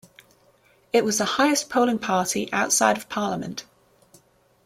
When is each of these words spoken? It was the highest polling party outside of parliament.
It 0.91 1.05
was 1.05 1.19
the 1.19 1.25
highest 1.25 1.69
polling 1.69 1.99
party 1.99 2.51
outside 2.51 2.97
of 2.97 3.07
parliament. 3.07 3.65